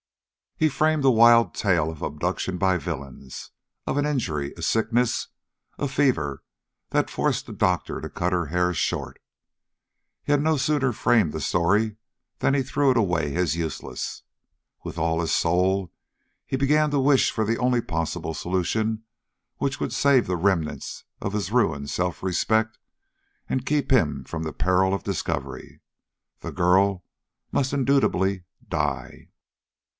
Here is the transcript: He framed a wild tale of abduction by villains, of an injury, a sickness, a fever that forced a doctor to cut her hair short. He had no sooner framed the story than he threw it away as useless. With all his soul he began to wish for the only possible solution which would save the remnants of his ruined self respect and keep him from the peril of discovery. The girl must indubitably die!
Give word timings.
He 0.57 0.67
framed 0.69 1.05
a 1.05 1.11
wild 1.11 1.53
tale 1.55 1.89
of 1.91 2.01
abduction 2.03 2.57
by 2.59 2.77
villains, 2.77 3.49
of 3.87 3.97
an 3.97 4.05
injury, 4.05 4.53
a 4.57 4.61
sickness, 4.63 5.27
a 5.79 5.87
fever 5.87 6.43
that 6.89 7.09
forced 7.09 7.47
a 7.49 7.51
doctor 7.51 7.99
to 8.01 8.09
cut 8.09 8.33
her 8.33 8.47
hair 8.47 8.73
short. 8.73 9.19
He 10.23 10.31
had 10.31 10.41
no 10.41 10.57
sooner 10.57 10.91
framed 10.91 11.33
the 11.33 11.41
story 11.41 11.97
than 12.39 12.53
he 12.55 12.61
threw 12.63 12.91
it 12.91 12.97
away 12.97 13.35
as 13.35 13.55
useless. 13.55 14.21
With 14.83 14.97
all 14.99 15.19
his 15.21 15.31
soul 15.33 15.91
he 16.45 16.57
began 16.57 16.91
to 16.91 16.99
wish 16.99 17.31
for 17.31 17.43
the 17.45 17.57
only 17.57 17.81
possible 17.81 18.33
solution 18.35 19.03
which 19.57 19.79
would 19.79 19.93
save 19.93 20.25
the 20.27 20.37
remnants 20.37 21.03
of 21.21 21.33
his 21.33 21.51
ruined 21.51 21.89
self 21.91 22.21
respect 22.23 22.77
and 23.47 23.67
keep 23.67 23.91
him 23.91 24.23
from 24.23 24.43
the 24.43 24.53
peril 24.53 24.93
of 24.95 25.03
discovery. 25.03 25.81
The 26.39 26.51
girl 26.51 27.03
must 27.51 27.71
indubitably 27.73 28.45
die! 28.67 29.27